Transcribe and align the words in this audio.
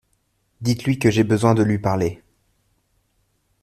Dites-lui 0.61 0.97
que 0.97 1.11
j’ai 1.11 1.23
besoin 1.23 1.53
de 1.53 1.61
lui 1.61 1.77
parler. 1.77 2.23